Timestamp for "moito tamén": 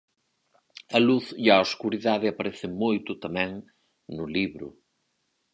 2.83-3.51